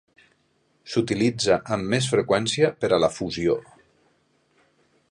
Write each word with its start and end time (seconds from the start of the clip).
S'utilitza 0.93 1.59
amb 1.75 1.93
més 1.95 2.09
freqüència 2.15 2.73
per 2.83 2.91
a 2.91 3.01
la 3.05 3.13
fusió. 3.19 3.61